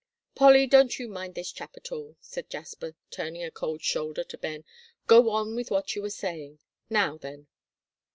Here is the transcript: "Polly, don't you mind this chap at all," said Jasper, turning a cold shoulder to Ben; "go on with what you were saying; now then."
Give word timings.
"Polly, 0.33 0.65
don't 0.65 0.97
you 0.97 1.07
mind 1.07 1.35
this 1.35 1.51
chap 1.51 1.77
at 1.77 1.91
all," 1.91 2.17
said 2.21 2.49
Jasper, 2.49 2.95
turning 3.11 3.43
a 3.43 3.51
cold 3.51 3.83
shoulder 3.83 4.23
to 4.23 4.37
Ben; 4.39 4.63
"go 5.05 5.29
on 5.29 5.53
with 5.55 5.69
what 5.69 5.95
you 5.95 6.01
were 6.01 6.09
saying; 6.09 6.57
now 6.89 7.17
then." 7.19 7.45